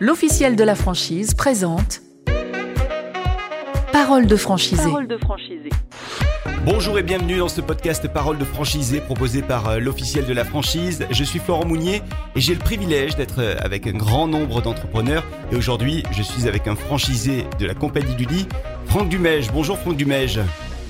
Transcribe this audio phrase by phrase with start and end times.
[0.00, 2.02] l'officiel de la franchise présente
[3.92, 4.82] Parole de franchisé.
[4.82, 5.70] Parole de franchisé.
[6.66, 10.44] Bonjour et bienvenue dans ce podcast Parole de franchisé proposé par euh, l'officiel de la
[10.44, 11.06] franchise.
[11.10, 12.02] Je suis Florent Mounier
[12.34, 15.24] et j'ai le privilège d'être euh, avec un grand nombre d'entrepreneurs.
[15.50, 18.46] Et aujourd'hui, je suis avec un franchisé de la compagnie du lit,
[18.84, 19.50] Franck Dumège.
[19.50, 20.40] Bonjour Franck Dumège.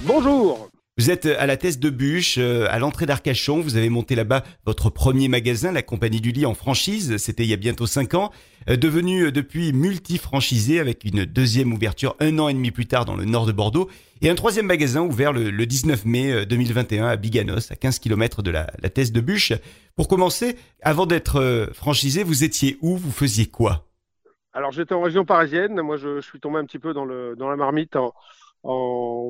[0.02, 0.68] Bonjour
[0.98, 3.60] Vous êtes à la Thèse de Bûche, euh, à l'entrée d'Arcachon.
[3.60, 7.18] Vous avez monté là-bas votre premier magasin, la compagnie du lit en franchise.
[7.18, 8.32] C'était il y a bientôt cinq ans.
[8.68, 13.04] Euh, Devenu euh, depuis multi-franchisé avec une deuxième ouverture un an et demi plus tard
[13.04, 13.88] dans le nord de Bordeaux.
[14.22, 18.00] Et un troisième magasin ouvert le, le 19 mai euh, 2021 à Biganos, à 15
[18.00, 19.52] km de la, la Thèse de Bûche.
[19.94, 22.96] Pour commencer, avant d'être euh, franchisé, vous étiez où?
[22.96, 23.84] Vous faisiez quoi?
[24.52, 27.50] Alors j'étais en région parisienne, moi je, suis tombé un petit peu dans, le, dans
[27.50, 28.14] la marmite en,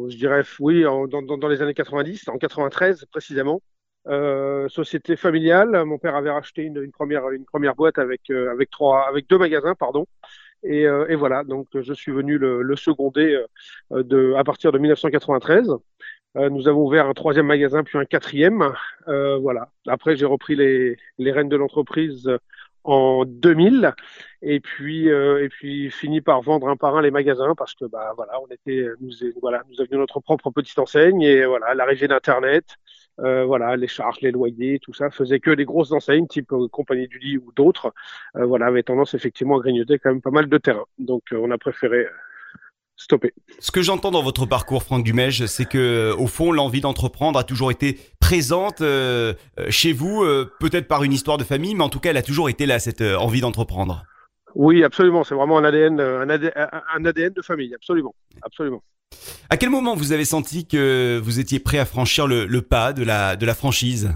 [0.09, 3.61] je dirais, oui, dans, dans les années 90, en 93 précisément.
[4.09, 8.51] Euh, société familiale, mon père avait racheté une, une première, une première boîte avec, euh,
[8.53, 10.07] avec, trois, avec deux magasins, pardon.
[10.63, 13.39] Et, euh, et voilà, donc je suis venu le, le seconder
[13.93, 15.71] euh, de, à partir de 1993.
[16.37, 18.73] Euh, nous avons ouvert un troisième magasin, puis un quatrième.
[19.09, 19.71] Euh, voilà.
[19.87, 22.31] Après, j'ai repris les, les rênes de l'entreprise
[22.85, 23.93] en 2000
[24.43, 27.85] et puis euh, et puis fini par vendre un par un les magasins parce que
[27.85, 29.11] bah voilà on était nous
[29.41, 32.77] voilà nous avions notre propre petite enseigne et voilà l'arrivée d'internet
[33.21, 35.11] euh, voilà les charges les loyers tout ça.
[35.11, 37.93] Faisait que les grosses enseignes type euh, compagnie du lit ou d'autres.
[38.37, 40.85] Euh, voilà avaient tendance effectivement à grignoter quand même pas mal de terrain.
[40.99, 42.07] Donc on a préféré
[42.97, 43.33] stopper.
[43.59, 47.45] Ce que j'entends dans votre parcours, Franck Dumège, c'est que, au fond, l'envie d'entreprendre a
[47.45, 48.83] toujours été présente
[49.69, 50.25] chez vous,
[50.61, 52.79] peut-être par une histoire de famille, mais en tout cas, elle a toujours été là,
[52.79, 54.05] cette envie d'entreprendre.
[54.55, 55.25] oui absolument.
[55.25, 57.75] C'est vraiment un ADN un ADN, un ADN de famille.
[57.75, 58.15] Absolument.
[58.43, 58.83] Absolument
[59.49, 63.05] À quel moment vous avez senti que vous étiez prêt à franchir le, pas de
[63.05, 64.11] la, franchise?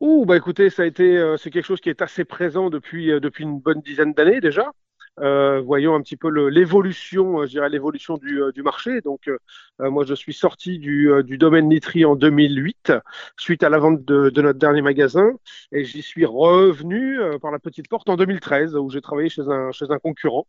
[0.00, 3.10] Ouh, bah écoutez, ça a été, euh, c'est quelque chose qui est assez présent depuis,
[3.10, 4.70] euh, depuis une bonne dizaine d'années déjà.
[5.20, 9.00] Euh, voyons un petit peu l'évolution, euh, je dirais l'évolution du, euh, du marché.
[9.00, 9.38] Donc, euh,
[9.80, 12.92] euh, moi, je suis sorti du, du domaine literie en 2008,
[13.38, 15.30] suite à la vente de, de notre dernier magasin,
[15.72, 19.70] et j'y suis revenu par la petite porte en 2013, où j'ai travaillé chez un,
[19.72, 20.46] chez un concurrent.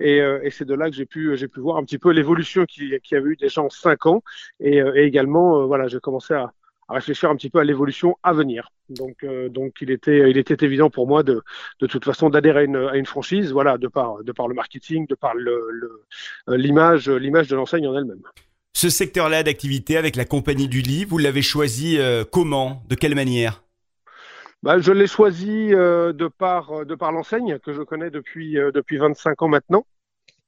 [0.00, 2.64] Et, et c'est de là que j'ai pu, j'ai pu voir un petit peu l'évolution
[2.66, 4.22] qui, qui avait eu déjà en cinq ans,
[4.60, 6.52] et, et également, voilà, j'ai commencé à
[6.90, 8.70] à réfléchir un petit peu à l'évolution à venir.
[8.90, 11.42] Donc, euh, donc il était, il était évident pour moi de,
[11.80, 14.54] de toute façon d'adhérer à une, à une franchise, voilà, de par, de par le
[14.54, 16.04] marketing, de par le, le-
[16.48, 18.22] euh, l'image, l'image de l'enseigne en elle-même.
[18.74, 23.14] Ce secteur-là d'activité avec la compagnie du lit, vous l'avez choisi euh, comment De quelle
[23.14, 23.62] manière?
[24.62, 28.96] Bah, je l'ai choisi euh, de par, de par l'enseigne que je connais depuis, depuis
[28.98, 29.86] 25 ans maintenant.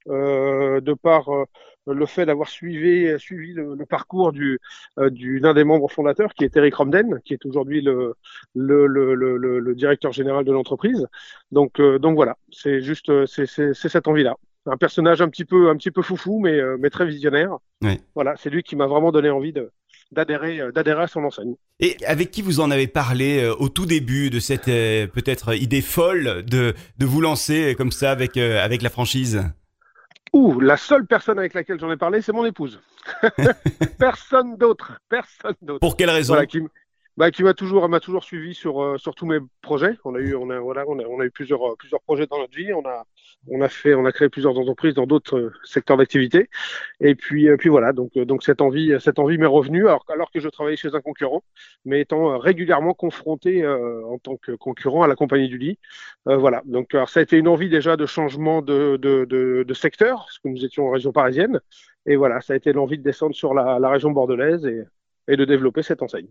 [0.08, 1.44] Euh, de par euh,
[1.86, 4.58] le fait d'avoir suivi, suivi le, le parcours du,
[4.98, 8.14] euh, du l'un des membres fondateurs, qui est Eric Romden, qui est aujourd'hui le,
[8.54, 11.06] le, le, le, le- le directeur général de l'entreprise.
[11.50, 14.36] Donc, euh, donc voilà, c'est juste, euh, c'est, cette envie-là.
[14.66, 17.56] Un personnage un petit peu, un petit peu foufou, mais, mais très visionnaire.
[18.14, 19.70] Voilà, c'est lui qui m'a vraiment donné envie de,
[20.12, 21.54] d'adhérer, d'adhérer à son enseigne.
[21.80, 26.44] Et avec qui vous en avez parlé au tout début de cette peut-être idée folle
[26.44, 29.42] de, de vous lancer comme ça avec, avec la franchise?
[30.32, 32.80] Ouh, la seule personne avec laquelle j'en ai parlé, c'est mon épouse.
[33.98, 35.80] personne d'autre, personne d'autre.
[35.80, 36.34] Pour quelle raison?
[36.34, 36.68] Voilà, qui, m-
[37.16, 39.96] bah, qui m'a toujours, m'a toujours suivi sur, euh, sur tous mes projets.
[40.04, 42.26] On a eu, on a, voilà, on a, on a eu plusieurs, euh, plusieurs projets
[42.26, 42.72] dans notre vie.
[42.72, 43.04] On a,
[43.48, 46.48] on a fait, on a créé plusieurs entreprises dans d'autres euh, secteurs d'activité.
[47.00, 47.92] Et puis, puis voilà.
[47.92, 51.00] Donc, donc cette envie, cette envie m'est revenue alors, alors que je travaillais chez un
[51.00, 51.42] concurrent,
[51.84, 55.78] mais étant régulièrement confronté euh, en tant que concurrent à la compagnie du lit.
[56.28, 56.62] Euh, voilà.
[56.64, 60.18] Donc, alors, ça a été une envie déjà de changement de, de, de, de secteur,
[60.20, 61.60] parce que nous étions en région parisienne.
[62.06, 64.84] Et voilà, ça a été l'envie de descendre sur la, la région bordelaise et,
[65.28, 66.28] et de développer cette enseigne.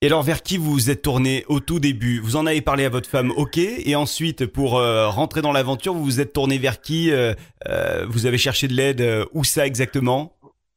[0.00, 2.20] Et alors vers qui vous vous êtes tourné au tout début?
[2.20, 3.58] Vous en avez parlé à votre femme, ok.
[3.58, 7.34] Et ensuite, pour euh, rentrer dans l'aventure, vous vous êtes tourné vers qui Euh,
[7.68, 10.36] euh, Vous avez cherché de l'aide Où ça exactement?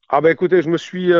[0.09, 1.11] Ah bah écoutez, je me suis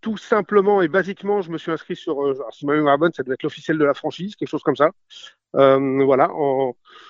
[0.00, 2.14] tout simplement et basiquement, je me suis inscrit sur,
[2.52, 4.90] si ma mémoire bonne, ça doit être l'officiel de la franchise, quelque chose comme ça.
[5.52, 6.30] Voilà,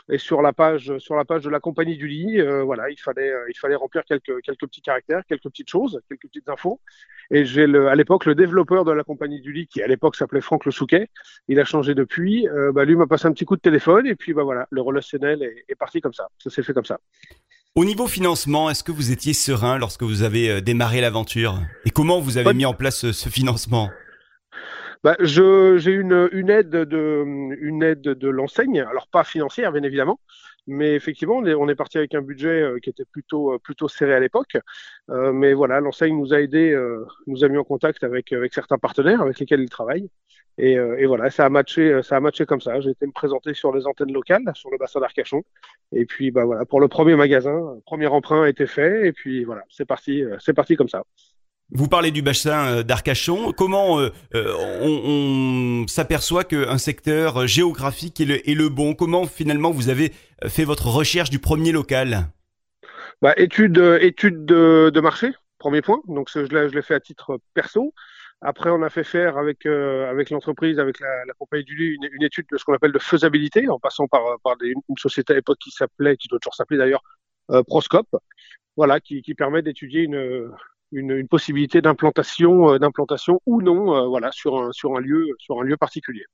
[0.08, 3.32] et sur la page, sur la page de la compagnie du lit, voilà, il fallait,
[3.48, 6.80] il fallait remplir quelques, quelques petits caractères, quelques petites choses, quelques petites infos.
[7.34, 10.42] Et j'ai à l'époque le développeur de la compagnie du lit, qui à l'époque s'appelait
[10.42, 11.08] Franck Le Souquet,
[11.48, 12.46] il a changé depuis.
[12.48, 14.80] Euh, bah lui m'a passé un petit coup de téléphone et puis bah voilà, le
[14.82, 16.28] relationnel est, est parti comme ça.
[16.38, 16.98] Ça s'est fait comme ça.
[17.74, 21.58] Au niveau financement, est-ce que vous étiez serein lorsque vous avez euh, démarré l'aventure?
[21.86, 23.90] Et comment vous avez Pas- mis en place ce, ce financement?
[25.02, 27.24] Bah, je, j'ai une, une aide de,
[27.60, 30.20] une aide de l'enseigne, alors pas financière bien évidemment,
[30.66, 34.14] mais effectivement on est, parti avec un budget euh, qui était plutôt, euh, plutôt serré
[34.14, 34.56] à l'époque.
[35.10, 36.76] Euh, mais voilà, l'enseigne nous a aidé,
[37.26, 40.08] nous a mis en contact avec, avec certains partenaires avec lesquels il travaille.
[40.58, 42.78] Et, et, voilà, ça a matché, ça a matché comme ça.
[42.80, 45.42] J'ai été me présenter sur les antennes locales, sur le bassin d'Arcachon.
[45.92, 49.06] Et puis bah voilà, pour le premier magasin, premier emprunt a été fait.
[49.06, 51.04] Et puis voilà, c'est parti, c'est parti comme ça.
[51.74, 53.52] Vous parlez du bassin euh, d'Arcachon.
[53.52, 54.52] Comment euh, euh,
[54.82, 58.94] on, s'aperçoit qu'un secteur géographique est le, bon?
[58.94, 60.12] Comment finalement vous avez
[60.48, 62.26] fait votre recherche du premier local?
[63.22, 66.02] Bah, Étude, étude de, marché, premier point.
[66.08, 67.94] Donc je l'ai fait à titre perso.
[68.42, 72.46] Après, on a fait faire avec avec l'entreprise, avec la, compagnie du lit, une, étude
[72.52, 74.20] de ce qu'on appelle de faisabilité, en passant par
[74.62, 77.02] une société à l'époque qui s'appelait, qui doit toujours s'appeler d'ailleurs,
[77.50, 78.14] euh, Proscope,
[78.76, 80.50] voilà, qui permet d'étudier une
[80.92, 85.26] une, une possibilité d'implantation, euh, d'implantation ou non, euh, voilà, sur un, sur un lieu,
[85.38, 86.24] sur un lieu particulier.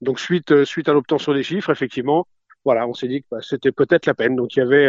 [0.00, 2.26] Donc suite, euh, suite à l'obtention des chiffres, effectivement,
[2.64, 4.34] voilà, on s'est dit que bah, c'était peut-être la peine.
[4.36, 4.88] Donc il y avait,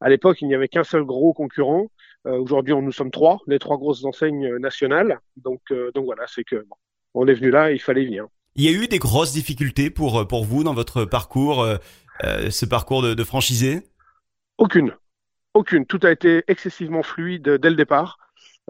[0.00, 1.86] à l'époque, il n'y avait qu'un seul gros concurrent.
[2.26, 5.18] Euh, Aujourd'hui, nous sommes trois, les trois grosses enseignes nationales.
[5.36, 6.76] Donc, euh, donc voilà, c'est que bon,
[7.14, 8.26] on est venu là, il fallait venir.
[8.54, 12.66] Il y a eu des grosses difficultés pour pour vous dans votre parcours, euh, ce
[12.66, 13.82] parcours de, de franchisé?
[14.58, 14.94] Aucune,
[15.54, 15.86] aucune.
[15.86, 18.18] Tout a été excessivement fluide dès le départ.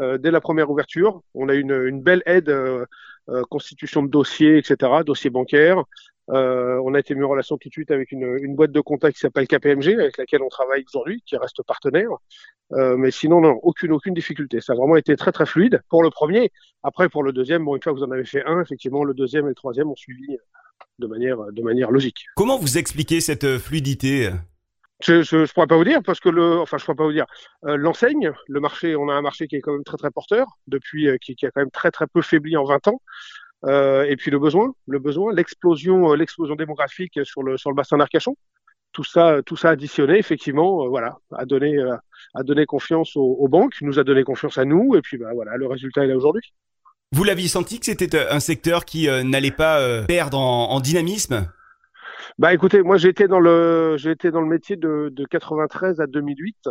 [0.00, 1.20] Euh, dès la première ouverture.
[1.34, 2.86] On a une, une belle aide, euh,
[3.28, 5.84] euh, constitution de dossiers, etc., dossiers bancaires.
[6.28, 9.20] on a été mis en relation tout de suite avec une, boîte de contact qui
[9.20, 12.10] s'appelle KPMG, avec laquelle on travaille aujourd'hui, qui reste partenaire.
[12.70, 14.60] mais sinon, non, aucune, aucune difficulté.
[14.62, 16.50] Ça a vraiment été très, très fluide pour le premier.
[16.82, 19.12] Après, pour le deuxième, bon, une fois que vous en avez fait un, effectivement, le
[19.12, 20.38] deuxième et le troisième ont suivi
[20.98, 22.24] de manière, de manière logique.
[22.34, 24.30] Comment vous expliquez cette fluidité?
[25.02, 27.26] Je, je pourrais pas vous dire parce que le, enfin, je pourrais pas vous dire.
[27.64, 30.46] Euh, L'enseigne, le marché, on a un marché qui est quand même très très porteur
[30.66, 33.00] depuis, euh, qui, qui, a quand même très très peu faibli en 20 ans.
[33.64, 37.96] Euh, et puis le besoin, le besoin, l'explosion, l'explosion démographique sur le sur le bassin
[37.96, 38.36] d'Arcachon.
[38.92, 41.78] Tout ça, tout ça additionné, effectivement, voilà, a donné,
[42.34, 45.56] a donné confiance aux, banques, nous a donné confiance à nous, et puis bah voilà,
[45.56, 46.52] le résultat est là aujourd'hui.
[47.12, 51.48] Vous l'aviez senti que c'était un secteur qui n'allait pas perdre en dynamisme?
[52.38, 56.68] Bah écoutez, moi été dans le été dans le métier de, de 93 à 2008.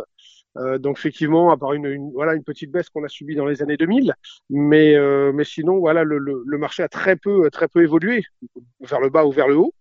[0.58, 3.46] Euh, donc effectivement, à part une, une, voilà une petite baisse qu'on a subie dans
[3.46, 4.14] les années 2000,
[4.50, 8.22] mais euh, mais sinon voilà le, le, le, marché a très peu très peu évolué
[8.80, 9.72] vers le bas ou vers le haut.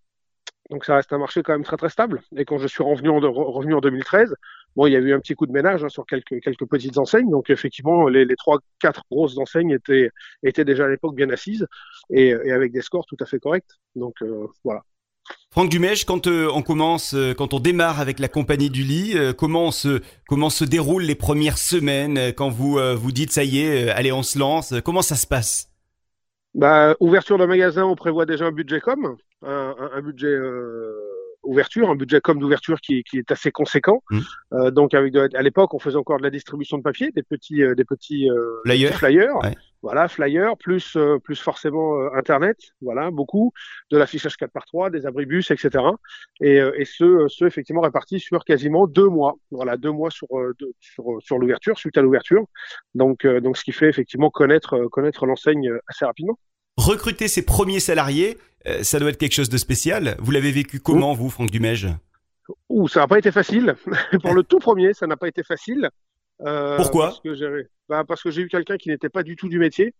[0.69, 2.21] Donc ça reste un marché quand même très très stable.
[2.37, 4.33] Et quand je suis revenu en, revenu en 2013,
[4.77, 6.97] bon il y a eu un petit coup de ménage hein, sur quelques quelques petites
[6.97, 7.29] enseignes.
[7.29, 10.09] Donc effectivement les, les trois quatre grosses enseignes étaient
[10.43, 11.67] étaient déjà à l'époque bien assises
[12.09, 13.65] et, et, avec des scores tout à fait corrects.
[13.95, 14.83] Donc euh, voilà.
[15.51, 19.13] Franck Dumège, quand euh, on commence, euh, quand on démarre avec la compagnie du lit,
[19.15, 23.59] euh, comment se comment se déroulent les premières semaines quand vous vous dites ça y
[23.59, 25.69] est, allez on se lance, comment ça se passe?
[26.53, 30.37] Bah ouverture d'un magasin, on prévoit déjà un budget com, un, budget
[31.43, 34.03] ouverture, un budget comme d'ouverture qui, qui, est assez conséquent.
[34.09, 34.19] Mmh.
[34.53, 37.23] Euh, donc avec de, à l'époque, on faisait encore de la distribution de papier, des
[37.23, 39.35] petits, euh, des petits euh, flyers, flyers.
[39.43, 39.55] Ouais.
[39.81, 43.51] Voilà, flyers plus euh, plus forcément euh, internet, voilà, beaucoup
[43.89, 45.83] de l'affichage 4 par 3 des abribus, etc.
[46.41, 50.73] Et, et ceux, ceux effectivement répartis sur quasiment deux mois, voilà, deux mois sur de,
[50.79, 52.45] sur sur l'ouverture, suite à l'ouverture.
[52.95, 56.37] Donc donc ce qui fait effectivement connaître connaître l'enseigne assez rapidement.
[56.77, 58.37] Recruter ses premiers salariés,
[58.67, 60.15] euh, ça doit être quelque chose de spécial.
[60.19, 61.87] Vous l'avez vécu comment, vous, Franck Dumège?
[62.69, 63.75] Ouh, ça n'a pas été facile.
[64.21, 65.89] Pour le tout premier, ça n'a pas été facile.
[66.45, 67.07] Euh, Pourquoi?
[67.07, 69.59] Parce que j'ai bah, parce que j'ai eu quelqu'un qui n'était pas du tout du
[69.59, 69.93] métier.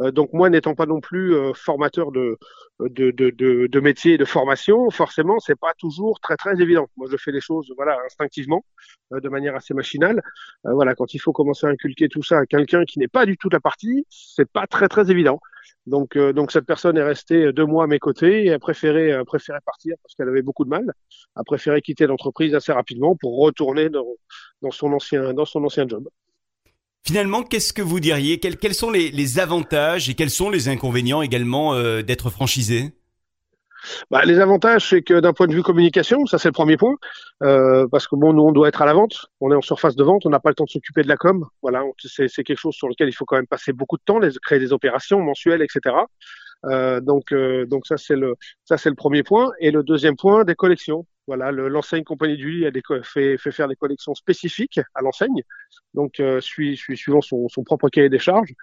[0.00, 2.38] Euh, donc moi, n'étant pas non plus euh, formateur de,
[2.80, 6.86] de, de, de, de métier et de formation, forcément, c'est pas toujours très très évident.
[6.96, 8.64] Moi, je fais les choses voilà instinctivement,
[9.12, 10.22] euh, de manière assez machinale.
[10.66, 13.26] Euh, voilà, quand il faut commencer à inculquer tout ça à quelqu'un qui n'est pas
[13.26, 15.40] du tout la partie, c'est pas très très évident.
[15.86, 19.12] Donc, euh, donc cette personne est restée deux mois à mes côtés et a préféré,
[19.12, 20.92] a préféré partir parce qu'elle avait beaucoup de mal,
[21.34, 24.06] a préféré quitter l'entreprise assez rapidement pour retourner dans,
[24.62, 26.08] dans, son ancien, dans son ancien job.
[27.06, 28.38] Finalement, qu'est-ce que vous diriez?
[28.38, 32.92] Quels, quels, sont les, les, avantages et quels sont les inconvénients également euh, d'être franchisé?
[34.10, 36.96] Bah, les avantages, c'est que d'un point de vue communication, ça c'est le premier point,
[37.42, 39.96] euh, parce que bon, nous on doit être à la vente, on est en surface
[39.96, 41.46] de vente, on n'a pas le temps de s'occuper de la com.
[41.62, 44.58] Voilà, c'est quelque chose sur lequel il faut quand même passer beaucoup de temps, créer
[44.58, 45.94] des opérations mensuelles, etc.
[46.66, 49.50] Euh, donc, euh, donc ça c'est le ça c'est le premier point.
[49.60, 51.06] Et le deuxième point, des collections.
[51.28, 55.42] Voilà, l'enseigne Compagnie du Lit a fait, faire des collections spécifiques à l'enseigne,
[55.92, 58.54] donc euh, suivant son, propre cahier des charges.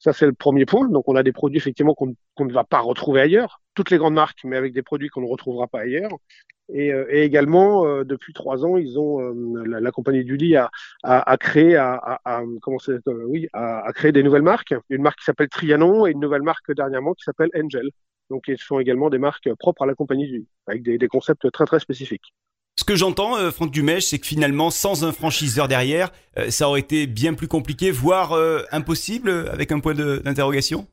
[0.00, 0.88] Ça, c'est le premier point.
[0.88, 3.60] Donc, on a des produits effectivement qu'on ne va pas retrouver ailleurs.
[3.74, 6.10] Toutes les grandes marques, mais avec des produits qu'on ne retrouvera pas ailleurs.
[6.72, 12.18] Et, euh, également, euh, depuis trois ans, la, compagnie du lit a, créé, a,
[13.94, 14.74] créé des nouvelles marques.
[14.88, 17.90] Une marque qui s'appelle Trianon et une nouvelle marque dernièrement qui s'appelle Angel.
[18.30, 21.64] Donc, ils sont également des marques propres à la compagnie avec des, des concepts très
[21.64, 22.32] très spécifiques.
[22.78, 26.68] Ce que j'entends, euh, Franck Dumèche, c'est que finalement, sans un franchiseur derrière, euh, ça
[26.68, 30.86] aurait été bien plus compliqué, voire euh, impossible, avec un point d'interrogation?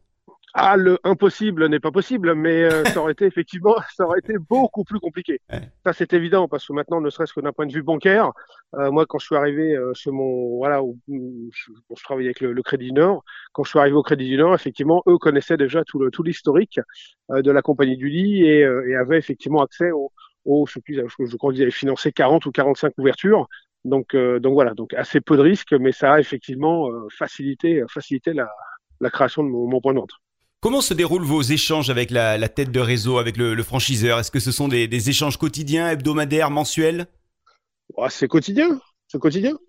[0.57, 4.83] Ah, le impossible n'est pas possible, mais ça aurait été effectivement, ça aurait été beaucoup
[4.83, 5.41] plus compliqué.
[5.85, 8.31] Ça, c'est évident parce que maintenant, ne serait-ce que d'un point de vue bancaire,
[8.73, 12.87] moi, quand je suis arrivé chez mon, voilà, où, je, je, travaillais avec le, Crédit
[12.87, 15.99] du Nord, quand je suis arrivé au Crédit du Nord, effectivement, eux connaissaient déjà tout
[15.99, 16.79] le tout l'historique
[17.29, 20.11] de la compagnie du lit et, et avaient effectivement accès au,
[20.45, 23.47] oh, je, je crois qu'ils avaient financé 40 ou 45 ouvertures.
[23.83, 27.83] Donc, euh, donc voilà, donc assez peu de risques, mais ça a effectivement euh, facilité,
[27.87, 28.49] facilité la,
[28.99, 30.13] la création de mon, mon, point de vente.
[30.65, 34.17] Comment se déroulent vos échanges avec la, tête de réseau, avec le, franchiseur?
[34.17, 37.05] Est-ce que ce sont des, échanges quotidiens, hebdomadaires, mensuels?
[37.93, 39.59] Oh, C'est quotidien, c'est quotidien.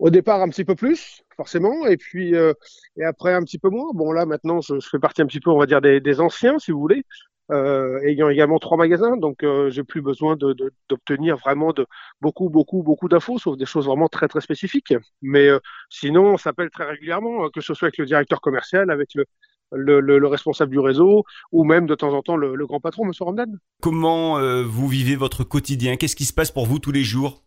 [0.00, 2.52] Au départ, un petit peu plus, forcément, et puis euh,
[2.96, 3.92] et après un petit peu moins.
[3.94, 6.72] Bon, là maintenant, je, fais partie un petit peu, on va dire, des anciens, si
[6.72, 7.04] vous voulez
[7.50, 11.86] euh, ayant également trois magasins, donc euh, j'ai plus besoin d'obtenir de, vraiment de
[12.20, 14.94] beaucoup, beaucoup, beaucoup d'infos, sauf des choses vraiment très, très spécifiques.
[15.22, 15.58] Mais euh,
[15.90, 19.24] sinon, on s'appelle très régulièrement, que ce soit avec le directeur commercial, avec le,
[19.72, 22.80] le, le, le, responsable du réseau ou même de temps en temps le, le grand
[22.80, 23.58] patron, Monsieur Ramdan.
[23.82, 25.96] Comment euh, vous vivez votre quotidien?
[25.96, 27.42] Qu'est-ce qui se passe pour vous tous les jours?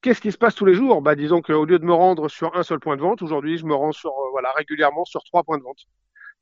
[0.00, 1.02] Qu'est-ce qui se passe tous les jours?
[1.02, 3.66] Bah, Disons qu'au lieu de me rendre sur un seul point de vente, aujourd'hui, je
[3.66, 5.86] me rends sur, euh, voilà, régulièrement sur trois points de vente.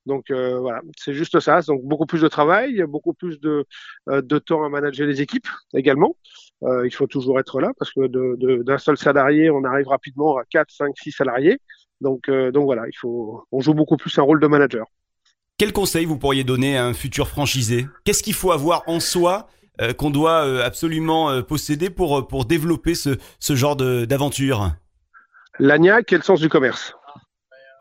[0.07, 1.61] Donc euh, voilà, c'est juste ça.
[1.63, 3.67] Donc beaucoup plus de travail, beaucoup plus de,
[4.09, 6.17] euh, de temps à manager les équipes également.
[6.63, 10.39] Euh, il faut toujours être là parce que d'un de, seul salarié, on arrive rapidement
[10.39, 11.59] à 4, 5, 6 salariés.
[12.01, 14.87] Donc, euh, donc voilà, il faut, on joue beaucoup plus un rôle de manager.
[15.59, 17.87] Quel conseil vous pourriez donner à un futur franchisé?
[18.05, 19.49] Qu'est-ce qu'il faut avoir en soi
[19.99, 24.73] qu'on doit absolument posséder pour, pour développer ce, ce genre d'aventure?
[25.59, 26.95] L'agnac et le sens du commerce?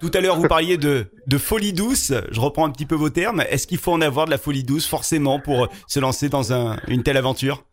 [0.02, 2.14] Tout à l'heure, vous parliez de, folie douce.
[2.32, 3.42] Je reprends un petit peu vos termes.
[3.50, 6.78] Est-ce qu'il faut en avoir de la folie douce forcément pour se lancer dans un,
[6.88, 7.64] une telle aventure?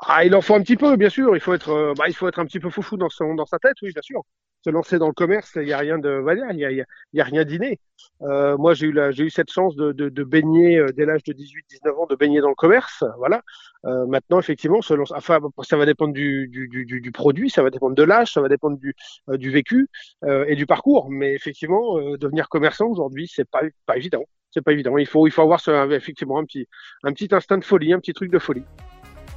[0.00, 1.36] Ah, il en faut un petit peu, bien sûr.
[1.36, 3.46] Il faut être, euh, bah, il faut être un petit peu foufou dans son, dans
[3.46, 4.22] sa tête, oui, bien sûr.
[4.68, 7.42] Se lancer dans le commerce, il y a rien de, voilà, il y a, rien
[7.46, 7.80] d'inné.
[8.20, 12.04] Euh, moi, j'ai eu cette chance de, baigner euh, dès l'âge de 18, 19 ans,
[12.04, 13.40] de baigner dans le commerce, voilà.
[13.86, 18.02] Euh, maintenant, effectivement, ça va dépendre du, du, du, du, produit, ça va dépendre de
[18.02, 19.88] l'âge, ça va dépendre du, vécu
[20.26, 21.08] et du parcours.
[21.08, 24.26] Mais effectivement, devenir commerçant aujourd'hui, c'est pas, pas évident.
[24.50, 24.98] C'est pas évident.
[24.98, 28.64] Il faut, avoir effectivement un petit instinct de folie, un petit truc de folie.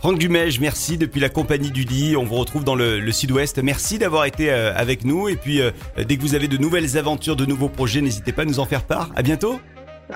[0.01, 2.17] Franck Dumège, merci depuis la compagnie du lit.
[2.17, 3.59] On vous retrouve dans le, le sud-ouest.
[3.61, 5.29] Merci d'avoir été euh, avec nous.
[5.29, 8.41] Et puis, euh, dès que vous avez de nouvelles aventures, de nouveaux projets, n'hésitez pas
[8.41, 9.11] à nous en faire part.
[9.15, 9.59] À bientôt.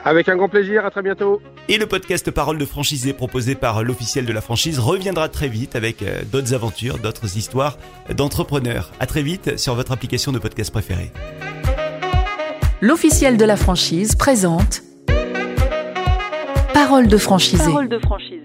[0.03, 1.39] Avec un grand plaisir, à très bientôt.
[1.69, 5.75] Et le podcast Parole de franchisé proposé par l'officiel de la franchise reviendra très vite
[5.75, 7.77] avec euh, d'autres aventures, d'autres histoires
[8.09, 8.89] d'entrepreneurs.
[8.99, 11.11] À très vite sur votre application de podcast préférée.
[12.81, 14.81] L'officiel de la franchise présente
[16.73, 17.63] Parole de franchisé.
[17.65, 18.44] Parole de franchisé.